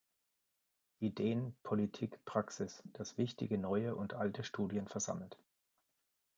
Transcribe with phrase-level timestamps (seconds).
[0.99, 5.37] Ideen, Politik, Praxis", das wichtige neue und alte Studien versammelt.